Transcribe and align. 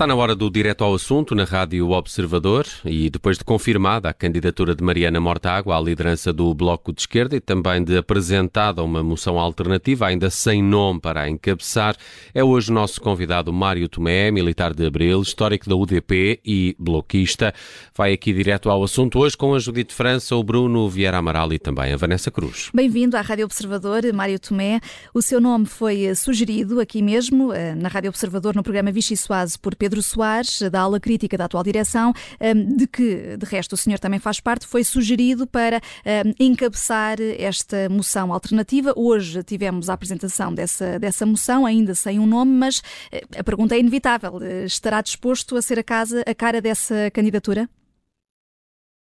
Está 0.00 0.06
na 0.06 0.14
hora 0.14 0.34
do 0.34 0.48
direto 0.48 0.82
ao 0.82 0.94
assunto 0.94 1.34
na 1.34 1.44
Rádio 1.44 1.90
Observador 1.90 2.66
e 2.86 3.10
depois 3.10 3.36
de 3.36 3.44
confirmada 3.44 4.08
a 4.08 4.14
candidatura 4.14 4.74
de 4.74 4.82
Mariana 4.82 5.20
Mortágua 5.20 5.76
à 5.76 5.78
liderança 5.82 6.32
do 6.32 6.54
Bloco 6.54 6.90
de 6.90 7.02
Esquerda 7.02 7.36
e 7.36 7.40
também 7.40 7.84
de 7.84 7.98
apresentada 7.98 8.82
uma 8.82 9.02
moção 9.02 9.38
alternativa, 9.38 10.06
ainda 10.06 10.30
sem 10.30 10.62
nome 10.62 11.00
para 11.00 11.20
a 11.20 11.28
encabeçar, 11.28 11.94
é 12.32 12.42
hoje 12.42 12.70
o 12.70 12.74
nosso 12.74 12.98
convidado 12.98 13.52
Mário 13.52 13.90
Tomé, 13.90 14.30
militar 14.30 14.72
de 14.72 14.86
Abril, 14.86 15.20
histórico 15.20 15.68
da 15.68 15.76
UDP 15.76 16.40
e 16.46 16.74
bloquista. 16.78 17.52
Vai 17.94 18.14
aqui 18.14 18.32
direto 18.32 18.70
ao 18.70 18.82
assunto 18.82 19.18
hoje 19.18 19.36
com 19.36 19.54
a 19.54 19.58
Judite 19.58 19.92
França, 19.92 20.34
o 20.34 20.42
Bruno 20.42 20.88
Vieira 20.88 21.18
Amaral 21.18 21.52
e 21.52 21.58
também 21.58 21.92
a 21.92 21.98
Vanessa 21.98 22.30
Cruz. 22.30 22.70
Bem-vindo 22.72 23.18
à 23.18 23.20
Rádio 23.20 23.44
Observador, 23.44 24.00
Mário 24.14 24.40
Tomé. 24.40 24.80
O 25.12 25.20
seu 25.20 25.42
nome 25.42 25.66
foi 25.66 26.14
sugerido 26.14 26.80
aqui 26.80 27.02
mesmo, 27.02 27.52
eh, 27.52 27.74
na 27.74 27.90
Rádio 27.90 28.08
Observador, 28.08 28.56
no 28.56 28.62
programa 28.62 28.90
Vichy 28.90 29.14
Soase, 29.14 29.58
por 29.58 29.74
Pedro 29.74 29.89
Pedro 29.90 30.02
Soares, 30.04 30.62
da 30.70 30.82
ala 30.82 31.00
crítica 31.00 31.36
da 31.36 31.46
atual 31.46 31.64
direção, 31.64 32.12
hum, 32.40 32.76
de 32.76 32.86
que, 32.86 33.36
de 33.36 33.44
resto, 33.44 33.72
o 33.72 33.76
senhor 33.76 33.98
também 33.98 34.20
faz 34.20 34.38
parte, 34.38 34.64
foi 34.64 34.84
sugerido 34.84 35.48
para 35.48 35.78
hum, 35.78 36.32
encabeçar 36.38 37.16
esta 37.20 37.88
moção 37.88 38.32
alternativa. 38.32 38.92
Hoje 38.94 39.42
tivemos 39.42 39.90
a 39.90 39.94
apresentação 39.94 40.54
dessa, 40.54 40.96
dessa 41.00 41.26
moção, 41.26 41.66
ainda 41.66 41.92
sem 41.96 42.20
um 42.20 42.26
nome, 42.26 42.52
mas 42.52 42.82
eh, 43.12 43.22
a 43.36 43.42
pergunta 43.42 43.74
é 43.74 43.80
inevitável. 43.80 44.38
Estará 44.64 45.02
disposto 45.02 45.56
a 45.56 45.62
ser 45.62 45.80
a, 45.80 45.82
casa, 45.82 46.22
a 46.24 46.34
cara 46.36 46.60
dessa 46.60 47.10
candidatura? 47.10 47.68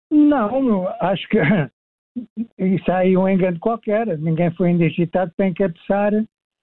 Não, 0.09 0.88
acho 1.02 1.28
que 1.28 1.40
isso 2.58 2.90
aí 2.90 3.16
é 3.16 3.20
um 3.20 3.28
engano 3.28 3.59
qualquer. 3.59 4.18
Ninguém 4.18 4.50
foi 4.52 4.70
indigitado 4.70 5.34
para 5.36 5.48
encabeçar 5.50 6.14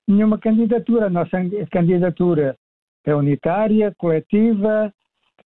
nenhuma 0.08 0.38
candidatura. 0.38 1.08
A 1.08 1.10
nossa 1.10 1.36
candidatura 1.70 2.56
é 3.06 3.14
unitária, 3.14 3.94
coletiva, 3.96 4.92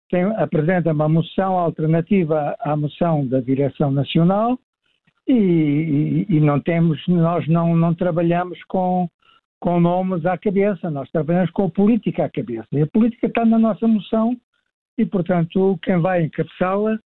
tem, 0.08 0.24
apresenta 0.36 0.92
uma 0.92 1.08
moção 1.08 1.58
alternativa 1.58 2.56
à 2.58 2.74
moção 2.74 3.26
da 3.26 3.40
direção 3.40 3.92
nacional 3.92 4.58
e, 5.28 6.26
e, 6.28 6.36
e 6.36 6.40
não 6.40 6.58
temos, 6.58 7.00
nós 7.06 7.46
não, 7.46 7.76
não 7.76 7.94
trabalhamos 7.94 8.58
com, 8.64 9.08
com 9.60 9.78
nomes 9.78 10.24
à 10.24 10.36
cabeça, 10.38 10.90
nós 10.90 11.08
trabalhamos 11.10 11.50
com 11.50 11.70
política 11.70 12.24
à 12.24 12.30
cabeça. 12.30 12.66
E 12.72 12.82
a 12.82 12.86
política 12.86 13.26
está 13.26 13.44
na 13.44 13.58
nossa 13.58 13.86
moção 13.86 14.34
e, 14.98 15.04
portanto, 15.04 15.78
quem 15.82 16.00
vai 16.00 16.24
encabeçá-la, 16.24 16.98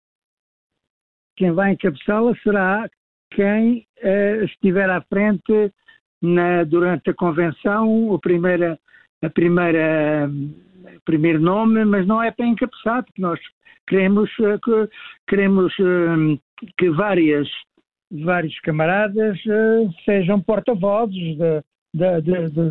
quem 1.35 1.51
vai 1.51 1.73
encabeçá-la 1.73 2.33
será 2.43 2.87
quem 3.31 3.87
eh, 3.97 4.45
estiver 4.45 4.89
à 4.89 5.01
frente 5.01 5.73
na, 6.21 6.63
durante 6.63 7.09
a 7.09 7.13
convenção, 7.13 8.13
a 8.13 8.19
primeira 8.19 8.79
a 9.23 9.29
primeira 9.29 10.29
primeiro 11.05 11.39
nome, 11.39 11.83
mas 11.85 12.05
não 12.07 12.21
é 12.21 12.31
para 12.31 12.45
encabeçar, 12.45 13.03
porque 13.03 13.21
nós 13.21 13.39
queremos 13.87 14.29
eh, 14.39 14.57
que, 14.63 14.89
queremos 15.27 15.73
eh, 15.79 16.39
que 16.77 16.89
várias, 16.91 17.47
vários 18.11 18.57
camaradas 18.61 19.37
eh, 19.45 19.87
sejam 20.05 20.41
porta-vozes 20.41 21.37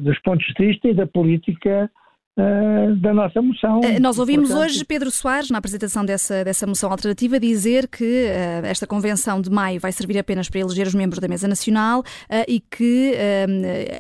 dos 0.03 0.19
pontos 0.21 0.47
de 0.57 0.67
vista 0.67 0.89
e 0.89 0.95
da 0.95 1.07
política 1.07 1.91
Uh, 2.39 2.97
da 2.97 3.13
nossa 3.13 3.43
moção. 3.43 3.81
Uh, 3.81 4.01
nós 4.01 4.19
ouvimos 4.19 4.49
Portanto, 4.49 4.65
hoje 4.65 4.85
Pedro 4.87 5.11
Soares, 5.11 5.51
na 5.51 5.59
apresentação 5.59 6.03
dessa, 6.03 6.43
dessa 6.43 6.67
moção 6.67 6.91
alternativa, 6.91 7.39
dizer 7.39 7.87
que 7.87 8.05
uh, 8.05 8.65
esta 8.65 8.87
convenção 8.87 9.39
de 9.39 9.51
maio 9.51 9.79
vai 9.79 9.93
servir 9.93 10.19
apenas 10.19 10.49
para 10.49 10.61
eleger 10.61 10.87
os 10.87 10.95
membros 10.95 11.21
da 11.21 11.29
mesa 11.29 11.47
nacional 11.47 12.03
e 12.49 12.59
que 12.61 13.13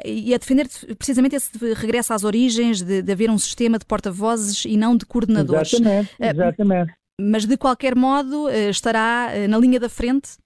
e 0.06 0.34
a 0.34 0.38
defender 0.38 0.66
precisamente 0.97 1.36
esse 1.36 1.75
regresso 1.75 2.14
às 2.14 2.25
origens 2.25 2.81
de, 2.81 3.03
de 3.03 3.12
haver 3.12 3.28
um 3.28 3.37
sistema 3.37 3.78
de 3.78 3.84
porta-vozes 3.84 4.64
e 4.64 4.78
não 4.78 4.97
de 4.97 5.04
coordenadores. 5.04 5.75
Exatamente, 5.75 6.16
exatamente. 6.19 6.94
mas 7.20 7.44
de 7.44 7.59
qualquer 7.59 7.94
modo 7.94 8.49
estará 8.70 9.28
na 9.49 9.59
linha 9.59 9.78
da 9.78 9.91
frente, 9.91 10.38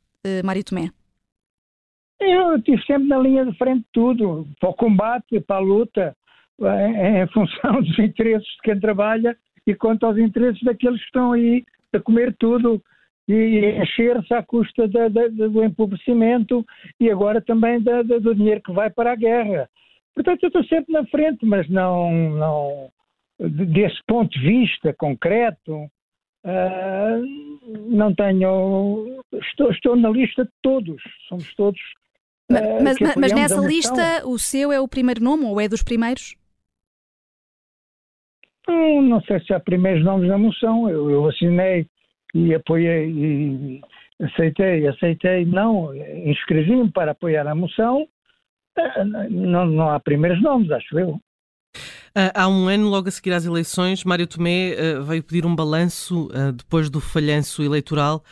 Mário 0.44 0.64
Tomé. 0.64 0.90
Eu 2.20 2.56
estive 2.56 2.82
sempre 2.82 3.06
na 3.06 3.18
linha 3.18 3.44
de 3.44 3.56
frente 3.56 3.80
de 3.80 3.88
tudo, 3.92 4.48
para 4.58 4.70
o 4.70 4.74
combate, 4.74 5.40
para 5.40 5.56
a 5.56 5.60
luta 5.60 6.16
em, 6.60 7.26
função 7.28 7.80
dos 7.82 7.98
interesses 7.98 8.48
de 8.48 8.62
quem 8.62 8.80
trabalha 8.80 9.36
e 9.66 9.74
quanto 9.74 10.06
aos 10.06 10.16
interesses 10.16 10.62
daqueles 10.62 10.98
que 11.00 11.06
estão 11.06 11.32
aí 11.32 11.64
a 11.92 12.00
comer 12.00 12.34
tudo 12.38 12.82
e 13.28 13.82
encher-se 13.82 14.32
à 14.32 14.42
custa 14.42 14.86
da, 14.86 15.08
da, 15.08 15.28
do 15.28 15.64
empobrecimento 15.64 16.64
e 17.00 17.10
agora 17.10 17.40
também 17.40 17.80
da, 17.82 18.02
do 18.02 18.34
dinheiro 18.34 18.62
que 18.62 18.72
vai 18.72 18.88
para 18.88 19.12
a 19.12 19.16
guerra. 19.16 19.68
Portanto, 20.14 20.44
eu 20.44 20.46
estou 20.46 20.64
sempre 20.64 20.92
na 20.92 21.04
frente, 21.06 21.44
mas 21.44 21.68
não, 21.68 22.10
não 22.30 22.90
desse 23.38 24.00
ponto 24.06 24.30
de 24.38 24.46
vista 24.46 24.94
concreto, 24.94 25.74
uh, 25.74 27.26
não 27.90 28.14
tenho. 28.14 29.22
Estou, 29.32 29.70
estou 29.70 29.96
na 29.96 30.08
lista 30.08 30.44
de 30.44 30.50
todos, 30.62 31.02
somos 31.28 31.52
todos. 31.54 31.80
Uh, 32.50 32.82
mas, 32.82 32.98
mas, 33.00 33.16
mas 33.16 33.32
nessa 33.32 33.60
lista, 33.60 34.26
o 34.26 34.38
seu 34.38 34.72
é 34.72 34.80
o 34.80 34.88
primeiro 34.88 35.22
nome 35.22 35.44
ou 35.44 35.60
é 35.60 35.68
dos 35.68 35.82
primeiros? 35.82 36.36
Não, 38.68 39.20
sei 39.22 39.40
se 39.40 39.52
há 39.52 39.60
primeiros 39.60 40.04
nomes 40.04 40.28
na 40.28 40.38
moção. 40.38 40.88
Eu, 40.88 41.10
eu 41.10 41.28
assinei 41.28 41.86
e 42.34 42.54
apoiei, 42.54 43.10
e 43.10 43.80
aceitei, 44.20 44.86
aceitei, 44.86 45.44
não, 45.44 45.94
inscrevi-me 46.24 46.90
para 46.90 47.12
apoiar 47.12 47.46
a 47.46 47.54
moção. 47.54 48.06
Eh, 48.76 49.04
não, 49.30 49.66
não 49.66 49.90
há 49.90 50.00
primeiros 50.00 50.42
nomes, 50.42 50.70
acho 50.70 50.98
eu. 50.98 51.20
Uh, 52.16 52.32
há 52.34 52.48
um 52.48 52.66
ano, 52.68 52.88
logo 52.88 53.08
a 53.08 53.10
seguir 53.10 53.32
às 53.32 53.44
eleições, 53.44 54.02
Mário 54.04 54.26
Tomé 54.26 54.74
uh, 54.74 55.04
veio 55.04 55.22
pedir 55.22 55.44
um 55.44 55.54
balanço 55.54 56.28
depois 56.56 56.88
do 56.88 57.00
falhanço 57.00 57.62
eleitoral. 57.62 58.22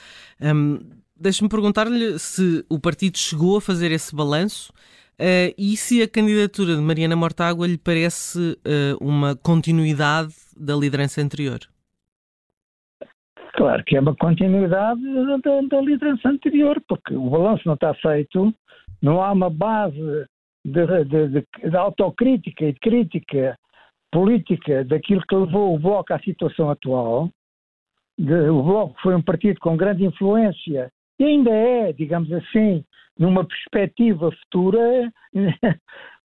Deixe-me 1.16 1.48
perguntar-lhe 1.48 2.18
se 2.18 2.64
o 2.68 2.78
partido 2.78 3.16
chegou 3.16 3.56
a 3.56 3.60
fazer 3.60 3.92
esse 3.92 4.14
balanço 4.14 4.72
Uh, 5.20 5.54
e 5.56 5.76
se 5.76 6.02
a 6.02 6.08
candidatura 6.08 6.74
de 6.74 6.82
Mariana 6.82 7.14
Mortágua 7.14 7.66
lhe 7.66 7.78
parece 7.78 8.38
uh, 8.38 9.04
uma 9.04 9.36
continuidade 9.36 10.34
da 10.56 10.74
liderança 10.74 11.20
anterior? 11.20 11.60
Claro 13.54 13.84
que 13.84 13.96
é 13.96 14.00
uma 14.00 14.16
continuidade 14.16 15.00
da, 15.00 15.60
da 15.60 15.80
liderança 15.80 16.28
anterior, 16.28 16.82
porque 16.88 17.14
o 17.14 17.30
balanço 17.30 17.62
não 17.66 17.74
está 17.74 17.94
feito, 17.94 18.52
não 19.00 19.22
há 19.22 19.30
uma 19.30 19.48
base 19.48 20.26
de, 20.64 21.04
de, 21.04 21.28
de, 21.28 21.70
de 21.70 21.76
autocrítica 21.76 22.64
e 22.64 22.72
de 22.72 22.80
crítica 22.80 23.56
política 24.10 24.84
daquilo 24.84 25.22
que 25.28 25.34
levou 25.34 25.74
o 25.74 25.78
Bloco 25.78 26.12
à 26.12 26.18
situação 26.20 26.70
atual. 26.70 27.30
o 28.18 28.62
Bloco 28.62 28.94
foi 29.02 29.14
um 29.14 29.22
partido 29.22 29.60
com 29.60 29.76
grande 29.76 30.04
influência 30.04 30.90
e 31.18 31.24
ainda 31.24 31.50
é, 31.50 31.92
digamos 31.92 32.32
assim, 32.32 32.84
numa 33.18 33.44
perspectiva 33.44 34.30
futura, 34.32 35.12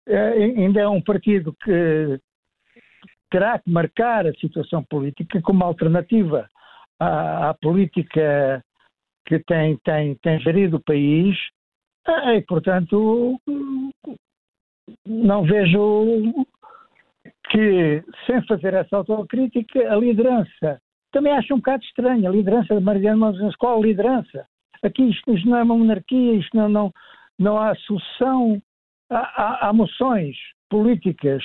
é, 0.08 0.18
ainda 0.58 0.82
é 0.82 0.88
um 0.88 1.02
partido 1.02 1.56
que 1.64 2.20
terá 3.30 3.60
que 3.60 3.70
marcar 3.70 4.28
a 4.28 4.34
situação 4.34 4.84
política 4.84 5.42
como 5.42 5.64
alternativa 5.64 6.48
à, 7.00 7.50
à 7.50 7.54
política 7.56 8.64
que 9.26 9.40
tem, 9.40 9.78
tem, 9.84 10.16
tem 10.16 10.40
gerido 10.40 10.78
o 10.78 10.84
país, 10.84 11.36
e, 12.08 12.42
portanto, 12.42 13.40
não 15.06 15.44
vejo 15.44 16.46
que, 17.50 18.04
sem 18.26 18.46
fazer 18.46 18.74
essa 18.76 18.98
autocrítica, 18.98 19.92
a 19.92 19.96
liderança, 19.96 20.80
também 21.12 21.34
acho 21.34 21.54
um 21.54 21.58
bocado 21.58 21.84
estranho, 21.84 22.28
a 22.28 22.32
liderança 22.32 22.76
de 22.76 22.84
Mariana 22.84 23.32
Mons, 23.32 23.56
qual 23.56 23.82
liderança? 23.82 24.46
Aqui 24.86 25.04
isto, 25.04 25.34
isto, 25.34 25.50
não 25.50 25.58
é 25.58 25.64
uma 25.64 25.78
monarquia, 25.78 26.34
isto 26.36 26.56
não, 26.56 26.70
não, 26.70 26.94
não 27.40 27.60
há 27.60 27.76
solução. 27.76 28.62
Há, 29.10 29.18
há, 29.18 29.70
há 29.70 29.74
moções 29.74 30.36
políticas 30.70 31.44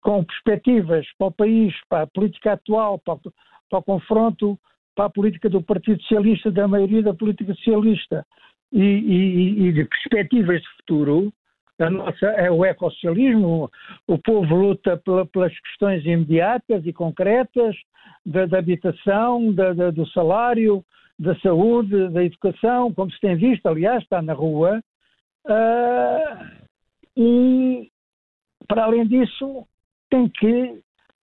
com 0.00 0.24
perspectivas 0.24 1.06
para 1.18 1.26
o 1.28 1.32
país, 1.32 1.74
para 1.88 2.02
a 2.02 2.06
política 2.06 2.52
atual, 2.52 2.98
para, 2.98 3.16
para 3.70 3.78
o 3.78 3.82
confronto, 3.82 4.58
para 4.94 5.06
a 5.06 5.10
política 5.10 5.48
do 5.48 5.62
Partido 5.62 6.00
Socialista, 6.02 6.50
da 6.50 6.68
maioria 6.68 7.02
da 7.02 7.14
política 7.14 7.54
socialista, 7.54 8.24
e, 8.72 8.82
e, 8.82 9.66
e 9.66 9.72
de 9.72 9.84
perspectivas 9.84 10.60
de 10.60 10.68
futuro, 10.76 11.32
a 11.78 11.90
nossa 11.90 12.26
é 12.26 12.50
o 12.50 12.64
ecossocialismo, 12.64 13.70
o 14.06 14.18
povo 14.18 14.54
luta 14.54 14.96
pela, 14.98 15.26
pelas 15.26 15.52
questões 15.60 16.04
imediatas 16.04 16.86
e 16.86 16.92
concretas 16.92 17.76
da, 18.24 18.46
da 18.46 18.58
habitação, 18.58 19.52
da, 19.52 19.72
da, 19.74 19.90
do 19.90 20.06
salário, 20.08 20.82
da 21.18 21.34
saúde, 21.40 22.08
da 22.10 22.22
educação, 22.22 22.92
como 22.92 23.10
se 23.10 23.20
tem 23.20 23.36
visto, 23.36 23.66
aliás, 23.66 24.02
está 24.02 24.20
na 24.20 24.34
rua. 24.34 24.82
Uh, 25.46 26.66
e, 27.16 27.90
para 28.68 28.84
além 28.84 29.06
disso, 29.06 29.66
tem 30.10 30.28
que. 30.28 30.82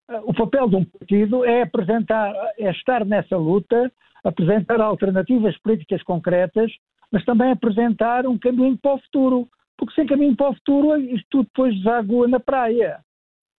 Uh, 0.09 0.21
o 0.23 0.33
papel 0.33 0.69
de 0.69 0.75
um 0.77 0.85
partido 0.85 1.45
é 1.45 1.61
apresentar, 1.61 2.33
é 2.57 2.71
estar 2.71 3.05
nessa 3.05 3.37
luta, 3.37 3.91
apresentar 4.23 4.81
alternativas 4.81 5.57
políticas 5.59 6.01
concretas, 6.03 6.71
mas 7.11 7.23
também 7.25 7.51
apresentar 7.51 8.25
um 8.25 8.37
caminho 8.37 8.77
para 8.77 8.95
o 8.95 8.99
futuro. 8.99 9.47
Porque 9.77 9.93
sem 9.93 10.07
caminho 10.07 10.35
para 10.35 10.49
o 10.49 10.55
futuro, 10.55 10.97
isto 10.97 11.27
tudo 11.29 11.45
depois 11.45 11.75
desagua 11.75 12.27
na 12.27 12.39
praia. 12.39 12.99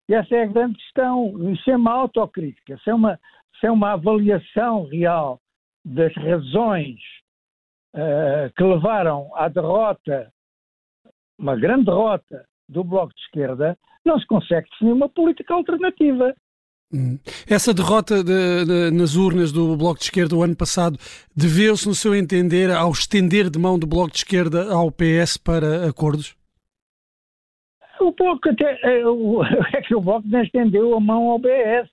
E 0.08 0.14
essa 0.14 0.34
é 0.34 0.42
a 0.42 0.46
grande 0.46 0.76
questão. 0.76 1.52
Isso 1.52 1.70
é 1.70 1.76
uma 1.76 1.92
autocrítica, 1.92 2.74
isso 2.74 2.90
é 2.90 2.94
uma, 2.94 3.18
isso 3.54 3.66
é 3.66 3.70
uma 3.70 3.92
avaliação 3.92 4.86
real 4.86 5.40
das 5.84 6.14
razões 6.14 6.98
uh, 7.94 8.52
que 8.56 8.62
levaram 8.62 9.30
à 9.34 9.48
derrota, 9.48 10.32
uma 11.38 11.56
grande 11.56 11.86
derrota 11.86 12.44
do 12.68 12.82
Bloco 12.82 13.12
de 13.14 13.20
Esquerda, 13.22 13.76
não 14.04 14.18
se 14.18 14.26
consegue 14.26 14.68
definir 14.70 14.92
uma 14.92 15.08
política 15.08 15.54
alternativa. 15.54 16.34
Hum. 16.92 17.18
Essa 17.48 17.74
derrota 17.74 18.22
de, 18.22 18.64
de, 18.64 18.90
nas 18.90 19.16
urnas 19.16 19.50
do 19.50 19.76
Bloco 19.76 19.98
de 19.98 20.04
Esquerda 20.04 20.36
o 20.36 20.42
ano 20.42 20.56
passado 20.56 20.98
deveu-se, 21.34 21.88
no 21.88 21.94
seu 21.94 22.14
entender, 22.14 22.70
ao 22.70 22.90
estender 22.92 23.50
de 23.50 23.58
mão 23.58 23.78
do 23.78 23.86
Bloco 23.86 24.12
de 24.12 24.18
Esquerda 24.18 24.72
ao 24.72 24.90
PS 24.90 25.36
para 25.36 25.88
acordos? 25.88 26.36
O 28.00 28.12
Bloco 28.12 28.48
até, 28.50 28.78
é 29.76 29.82
que 29.82 29.94
o 29.94 30.00
Bloco 30.00 30.26
não 30.28 30.42
estendeu 30.42 30.94
a 30.94 31.00
mão 31.00 31.30
ao 31.30 31.40
PS. 31.40 31.90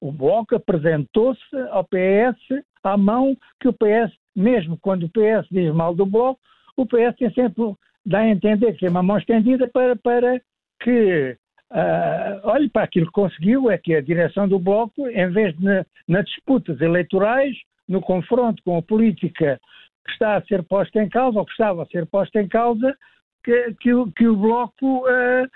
O 0.00 0.10
Bloco 0.10 0.56
apresentou-se 0.56 1.56
ao 1.70 1.84
PS 1.84 2.64
à 2.84 2.96
mão 2.96 3.36
que 3.60 3.68
o 3.68 3.72
PS, 3.72 4.12
mesmo 4.34 4.78
quando 4.80 5.04
o 5.04 5.08
PS 5.08 5.46
diz 5.50 5.72
mal 5.74 5.94
do 5.94 6.06
Bloco, 6.06 6.40
o 6.76 6.86
PS 6.86 7.16
tem 7.18 7.32
sempre 7.32 7.74
dá 8.04 8.20
a 8.20 8.28
entender 8.28 8.74
que 8.74 8.86
é 8.86 8.90
uma 8.90 9.02
mão 9.02 9.18
estendida 9.18 9.68
para, 9.68 9.94
para 9.96 10.40
que 10.82 11.36
uh, 11.70 12.48
olhe 12.48 12.68
para 12.68 12.84
aquilo 12.84 13.06
que 13.06 13.12
conseguiu, 13.12 13.70
é 13.70 13.78
que 13.78 13.94
a 13.94 14.00
direção 14.00 14.48
do 14.48 14.58
Bloco, 14.58 15.08
em 15.08 15.30
vez 15.30 15.56
de 15.56 15.64
na, 15.64 15.84
nas 16.08 16.24
disputas 16.24 16.80
eleitorais, 16.80 17.56
no 17.88 18.00
confronto 18.00 18.62
com 18.64 18.78
a 18.78 18.82
política 18.82 19.60
que 20.04 20.12
está 20.12 20.36
a 20.36 20.42
ser 20.42 20.62
posta 20.62 21.02
em 21.02 21.08
causa, 21.08 21.38
ou 21.38 21.44
que 21.44 21.52
estava 21.52 21.82
a 21.82 21.86
ser 21.86 22.06
posta 22.06 22.40
em 22.40 22.48
causa, 22.48 22.96
que, 23.44 23.74
que, 23.80 23.90
que 24.16 24.26
o 24.26 24.36
Bloco 24.36 25.00
uh, 25.00 25.48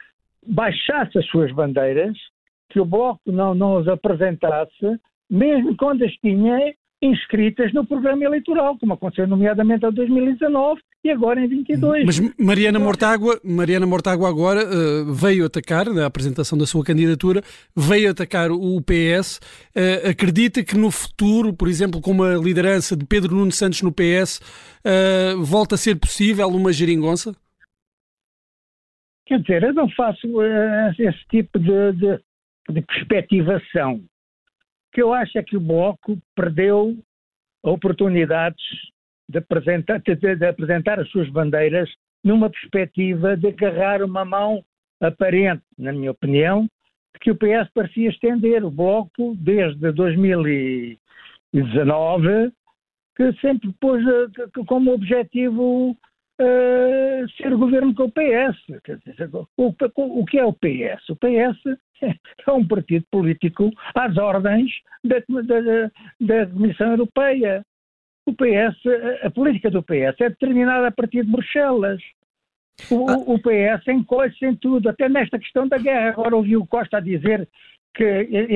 baixasse 0.47 1.19
as 1.19 1.27
suas 1.27 1.51
bandeiras, 1.53 2.17
que 2.69 2.81
o 2.81 2.85
Bloco 2.85 3.33
não, 3.33 3.55
não 3.55 3.79
as 3.79 3.89
apresentasse, 3.89 5.01
mesmo 5.31 5.77
quando 5.77 6.05
as 6.05 6.13
tinha 6.17 6.75
inscritas 7.05 7.73
no 7.73 7.85
programa 7.87 8.25
eleitoral, 8.25 8.79
como 8.79 8.95
aconteceu 8.95 9.27
nomeadamente 9.27 9.85
em 9.85 9.91
2019 9.91 10.81
e 11.05 11.11
agora 11.11 11.41
em 11.41 11.47
22. 11.47 12.05
Mas 12.05 12.21
Mariana 12.39 12.79
Mortágua, 12.79 13.39
Mariana 13.45 13.87
Mortágua 13.87 14.29
agora 14.29 14.61
uh, 14.65 15.13
veio 15.13 15.45
atacar, 15.45 15.87
na 15.87 16.07
apresentação 16.07 16.57
da 16.57 16.67
sua 16.67 16.83
candidatura, 16.83 17.43
veio 17.77 18.11
atacar 18.11 18.51
o 18.51 18.81
PS. 18.81 19.39
Uh, 19.77 20.09
acredita 20.11 20.65
que 20.65 20.77
no 20.77 20.91
futuro, 20.91 21.53
por 21.53 21.69
exemplo, 21.69 22.01
com 22.01 22.11
uma 22.11 22.35
liderança 22.35 22.97
de 22.97 23.05
Pedro 23.05 23.35
Nuno 23.35 23.53
Santos 23.53 23.83
no 23.83 23.93
PS, 23.93 24.39
uh, 24.39 24.43
eh, 24.85 25.35
volta 25.39 25.75
a 25.75 25.79
ser 25.79 25.97
possível 25.97 26.49
uma 26.49 26.73
geringonça? 26.73 27.35
Quer 29.27 29.41
dizer, 29.41 29.63
eu 29.63 29.75
não 29.75 29.89
faço 29.91 30.27
esse 30.99 31.25
tipo 31.31 31.59
de, 31.59 31.93
de, 31.93 32.21
de 32.71 32.83
perspectivação 32.83 34.03
que 34.95 35.03
eu 35.03 35.13
acho 35.13 35.37
é 35.37 35.43
que 35.43 35.57
o 35.57 35.61
Bloco 35.61 36.17
perdeu 36.37 36.97
oportunidades 37.63 38.63
de 39.29 39.39
apresentar, 39.39 40.01
de, 40.01 40.15
de 40.15 40.47
apresentar 40.47 41.01
as 41.01 41.11
suas 41.11 41.29
bandeiras 41.29 41.91
numa 42.23 42.49
perspectiva 42.49 43.37
de 43.37 43.49
agarrar 43.49 44.05
uma 44.05 44.25
mão 44.25 44.65
aparente, 45.01 45.65
na 45.77 45.93
minha 45.93 46.13
opinião, 46.13 46.69
que 47.21 47.33
o 47.33 47.37
PS 47.37 47.69
parecia 47.75 48.09
estender. 48.09 48.65
O 48.65 48.71
Bloco, 48.71 49.35
desde 49.37 49.91
2019, 49.93 52.53
que 53.17 53.33
sempre 53.41 53.73
pôs 53.81 54.01
como 54.67 54.95
objetivo 54.95 55.97
uh, 56.41 57.29
ser 57.37 57.55
governo 57.57 57.95
com 57.95 58.05
o 58.05 58.13
PS. 58.13 58.59
O, 59.57 59.69
o, 59.69 60.21
o, 60.21 60.25
que 60.25 60.39
é 60.39 60.45
o 60.45 60.53
PS? 60.53 61.09
O 61.11 61.17
PS 61.17 61.79
é 62.47 62.53
um 62.53 62.67
partido 62.67 63.05
político 63.11 63.71
às 63.95 64.17
ordens 64.17 64.71
da, 65.03 65.17
da, 65.19 65.91
da 66.21 66.47
Comissão 66.47 66.91
Europeia. 66.91 67.65
O 68.27 68.33
PS, 68.33 68.81
a 69.23 69.31
política 69.31 69.71
do 69.71 69.83
PS 69.83 70.21
é 70.21 70.31
determinada 70.31 70.89
a 70.89 70.93
partir 70.93 71.25
de 71.25 71.31
Bruxelas. 71.31 72.01
O, 72.91 73.09
ah. 73.09 73.19
o 73.19 73.39
PS 73.39 73.87
encolhe-se 73.89 74.45
em 74.47 74.57
tudo, 74.57 74.89
até 74.89 75.09
nesta 75.09 75.39
questão 75.39 75.69
da 75.69 75.79
guerra. 75.79 76.11
Agora 76.11 76.37
ouvi 76.37 76.57
o 76.57 76.67
Costa 76.67 77.01
dizer 77.01 77.49
que 77.95 78.05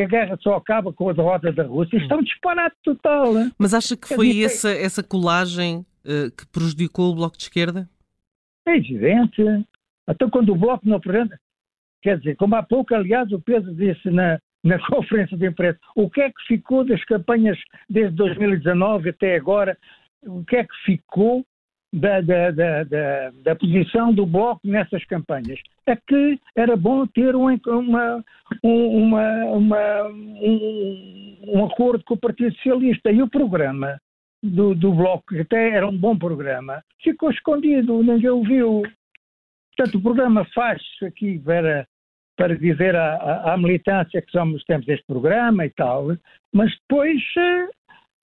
a 0.03 0.07
guerra 0.07 0.37
só 0.41 0.57
acaba 0.57 0.93
com 0.93 1.09
a 1.09 1.13
derrota 1.13 1.53
da 1.53 1.63
Rússia. 1.63 1.97
Isto 1.97 2.13
é 2.13 2.17
um 2.17 2.23
disparate 2.23 2.77
total. 2.83 3.33
Mas 3.57 3.73
acha 3.73 3.97
que 3.97 4.09
foi 4.09 4.43
essa, 4.43 4.71
essa 4.71 5.03
colagem 5.03 5.87
uh, 6.05 6.31
que 6.37 6.47
prejudicou 6.47 7.11
o 7.11 7.15
Bloco 7.15 7.37
de 7.37 7.45
Esquerda? 7.45 7.89
É 8.67 8.77
evidente. 8.77 9.43
Então, 10.09 10.31
quando 10.31 10.51
o 10.53 10.57
Bloco 10.57 10.89
não 10.89 10.97
apresenta. 10.97 11.39
Quer 12.03 12.19
dizer, 12.19 12.37
como 12.37 12.55
há 12.55 12.63
pouco, 12.63 12.95
aliás, 12.95 13.31
o 13.33 13.41
Pedro 13.41 13.75
disse 13.75 14.11
na, 14.11 14.39
na 14.63 14.79
conferência 14.87 15.37
de 15.37 15.47
imprensa, 15.47 15.79
o 15.97 16.09
que 16.09 16.21
é 16.21 16.29
que 16.29 16.47
ficou 16.47 16.85
das 16.85 17.03
campanhas 17.05 17.59
desde 17.89 18.15
2019 18.17 19.11
até 19.11 19.37
agora? 19.37 19.77
O 20.23 20.45
que 20.45 20.57
é 20.57 20.65
que 20.65 20.75
ficou 20.85 21.45
da, 21.93 22.21
da, 22.21 22.51
da, 22.51 22.85
da, 22.85 23.31
da 23.43 23.57
posição 23.57 24.13
do 24.13 24.27
Bloco 24.27 24.61
nessas 24.65 25.05
campanhas? 25.07 25.59
É 25.87 25.97
que 25.97 26.39
era 26.55 26.77
bom 26.77 27.07
ter 27.07 27.35
um, 27.35 27.47
uma, 27.67 28.25
uma, 28.63 29.45
uma, 29.47 30.09
um, 30.09 31.39
um 31.47 31.65
acordo 31.65 32.05
com 32.05 32.15
o 32.15 32.19
Partido 32.19 32.55
Socialista 32.57 33.11
e 33.11 33.23
o 33.23 33.29
programa 33.29 33.99
do, 34.43 34.75
do 34.75 34.93
Bloco, 34.93 35.35
que 35.35 35.41
até 35.41 35.71
era 35.71 35.87
um 35.87 35.97
bom 35.97 36.17
programa, 36.17 36.83
ficou 37.03 37.31
escondido, 37.31 38.03
ninguém 38.03 38.31
ouviu. 38.31 38.83
Portanto, 39.77 39.99
o 39.99 40.03
programa 40.03 40.45
faz-se 40.55 41.05
aqui 41.05 41.39
para, 41.39 41.87
para 42.37 42.57
dizer 42.57 42.95
à, 42.97 43.53
à, 43.53 43.57
militância 43.57 44.23
que 44.23 44.31
somos, 44.31 44.65
temos 44.65 44.89
este 44.89 45.05
programa 45.07 45.67
e 45.67 45.71
tal, 45.71 46.17
mas 46.53 46.71
depois 46.81 47.21
eh, 47.37 47.69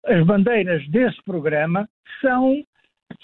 as 0.05 0.25
bandeiras 0.25 0.87
desse 0.89 1.21
programa 1.23 1.87
são, 2.21 2.63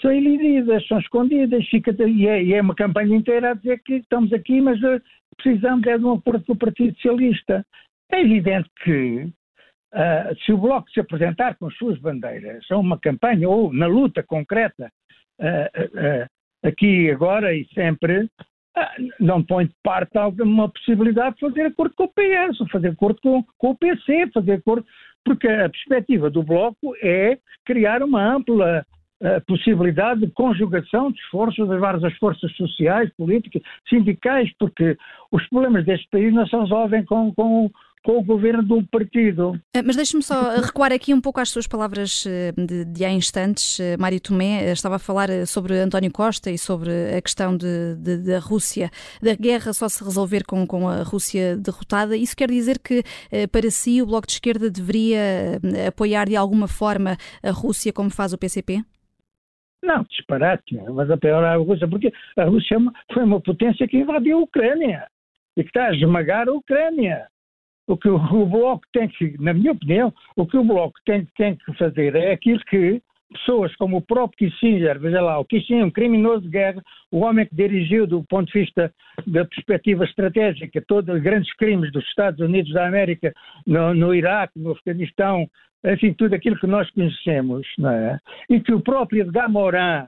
são 0.00 0.12
elididas, 0.12 0.86
são 0.86 0.98
escondidas, 0.98 1.66
fica, 1.68 1.94
e, 2.06 2.26
é, 2.26 2.42
e 2.42 2.54
é 2.54 2.60
uma 2.60 2.74
campanha 2.74 3.16
inteira 3.16 3.50
a 3.50 3.54
dizer 3.54 3.80
que 3.84 3.94
estamos 3.94 4.32
aqui, 4.32 4.60
mas 4.60 4.82
eh, 4.82 5.00
precisamos 5.36 5.86
é 5.86 5.98
de 5.98 6.04
um 6.04 6.14
acordo 6.14 6.44
com 6.44 6.52
o 6.52 6.58
Partido 6.58 6.94
Socialista. 6.96 7.64
É 8.12 8.20
evidente 8.20 8.68
que 8.82 9.32
Uh, 9.92 10.36
se 10.44 10.52
o 10.52 10.58
Bloco 10.58 10.88
se 10.90 11.00
apresentar 11.00 11.56
com 11.56 11.66
as 11.66 11.74
suas 11.74 11.98
bandeiras 11.98 12.64
a 12.70 12.76
uma 12.76 12.96
campanha 12.96 13.48
ou 13.48 13.72
na 13.72 13.88
luta 13.88 14.22
concreta 14.22 14.90
uh, 15.40 16.24
uh, 16.24 16.28
aqui 16.62 17.10
agora 17.10 17.52
e 17.52 17.66
sempre, 17.74 18.28
não 19.18 19.42
põe 19.42 19.66
de 19.66 19.74
parte 19.82 20.16
alguma 20.16 20.68
possibilidade 20.68 21.34
de 21.34 21.40
fazer 21.40 21.62
acordo 21.62 21.94
com 21.96 22.04
o 22.04 22.08
PS, 22.08 22.70
fazer 22.70 22.88
acordo 22.88 23.20
com, 23.20 23.44
com 23.58 23.70
o 23.70 23.76
PC, 23.76 24.30
fazer 24.32 24.52
acordo, 24.52 24.86
porque 25.24 25.48
a 25.48 25.68
perspectiva 25.68 26.30
do 26.30 26.44
Bloco 26.44 26.94
é 27.02 27.36
criar 27.66 28.00
uma 28.02 28.22
ampla 28.22 28.86
possibilidade 29.46 30.20
de 30.20 30.32
conjugação 30.32 31.12
de 31.12 31.18
esforços 31.20 31.68
das 31.68 31.78
várias 31.78 32.16
forças 32.16 32.50
sociais, 32.56 33.10
políticas, 33.18 33.60
sindicais, 33.86 34.50
porque 34.58 34.96
os 35.30 35.46
problemas 35.48 35.84
deste 35.84 36.08
país 36.08 36.32
não 36.32 36.46
se 36.46 36.56
resolvem 36.56 37.04
com, 37.04 37.34
com 37.34 37.70
com 38.02 38.18
o 38.18 38.22
governo 38.22 38.62
de 38.64 38.72
um 38.72 38.84
partido. 38.84 39.52
Eh, 39.74 39.82
mas 39.82 39.96
deixe-me 39.96 40.22
só 40.22 40.56
recuar 40.56 40.92
aqui 40.92 41.12
um 41.12 41.20
pouco 41.20 41.40
às 41.40 41.50
suas 41.50 41.66
palavras 41.66 42.24
eh, 42.26 42.52
de, 42.52 42.84
de 42.84 43.04
há 43.04 43.10
instantes. 43.10 43.78
Eh, 43.78 43.96
Mário 43.98 44.20
Tomé 44.20 44.72
estava 44.72 44.96
a 44.96 44.98
falar 44.98 45.28
sobre 45.46 45.78
António 45.78 46.10
Costa 46.10 46.50
e 46.50 46.56
sobre 46.56 46.90
a 47.16 47.20
questão 47.20 47.56
de, 47.56 47.96
de, 47.96 48.18
da 48.18 48.38
Rússia, 48.38 48.90
da 49.22 49.34
guerra 49.34 49.72
só 49.72 49.88
se 49.88 50.02
resolver 50.02 50.44
com, 50.44 50.66
com 50.66 50.88
a 50.88 51.02
Rússia 51.02 51.56
derrotada. 51.56 52.16
Isso 52.16 52.36
quer 52.36 52.48
dizer 52.50 52.78
que, 52.78 53.02
para 53.52 53.70
si, 53.70 54.00
o 54.00 54.06
Bloco 54.06 54.26
de 54.26 54.34
Esquerda 54.34 54.70
deveria 54.70 55.60
apoiar 55.86 56.26
de 56.26 56.36
alguma 56.36 56.66
forma 56.66 57.16
a 57.42 57.50
Rússia 57.50 57.92
como 57.92 58.10
faz 58.10 58.32
o 58.32 58.38
PCP? 58.38 58.82
Não, 59.82 60.04
disparate, 60.04 60.76
mas 60.92 61.10
a 61.10 61.16
pior 61.16 61.42
a 61.42 61.56
Rússia, 61.56 61.88
porque 61.88 62.12
a 62.36 62.44
Rússia 62.44 62.76
é 62.76 63.14
foi 63.14 63.24
uma 63.24 63.40
potência 63.40 63.88
que 63.88 63.98
invadiu 63.98 64.38
a 64.38 64.42
Ucrânia 64.42 65.06
e 65.56 65.62
que 65.62 65.68
está 65.68 65.86
a 65.86 65.94
esmagar 65.94 66.48
a 66.48 66.52
Ucrânia. 66.52 67.26
O 67.90 67.96
que 67.96 68.08
o, 68.08 68.46
Bloco 68.46 68.82
tem 68.92 69.08
que, 69.08 69.34
na 69.40 69.52
minha 69.52 69.72
opinião, 69.72 70.14
o 70.36 70.46
que 70.46 70.56
o 70.56 70.62
Bloco 70.62 70.94
tem, 71.04 71.26
tem 71.36 71.56
que 71.56 71.72
fazer 71.74 72.14
é 72.14 72.30
aquilo 72.30 72.60
que 72.60 73.02
pessoas 73.32 73.74
como 73.74 73.96
o 73.96 74.00
próprio 74.00 74.48
Kissinger, 74.48 75.00
veja 75.00 75.20
lá, 75.20 75.40
o 75.40 75.44
Kissinger, 75.44 75.86
um 75.86 75.90
criminoso 75.90 76.42
de 76.42 76.50
guerra, 76.50 76.80
o 77.10 77.20
homem 77.20 77.46
que 77.46 77.54
dirigiu 77.54 78.06
do 78.06 78.22
ponto 78.24 78.46
de 78.52 78.60
vista 78.60 78.92
da 79.26 79.44
perspectiva 79.44 80.04
estratégica 80.04 80.80
todos 80.86 81.12
os 81.12 81.20
grandes 81.20 81.52
crimes 81.56 81.90
dos 81.90 82.04
Estados 82.06 82.38
Unidos 82.38 82.72
da 82.72 82.86
América 82.86 83.34
no, 83.66 83.92
no 83.92 84.14
Iraque, 84.14 84.60
no 84.60 84.70
Afeganistão, 84.70 85.48
enfim, 85.84 86.12
tudo 86.12 86.34
aquilo 86.34 86.60
que 86.60 86.68
nós 86.68 86.88
conhecemos, 86.92 87.66
não 87.76 87.90
é? 87.90 88.20
E 88.48 88.60
que 88.60 88.72
o 88.72 88.80
próprio 88.80 89.22
Edgar 89.22 89.50
Morin, 89.50 90.06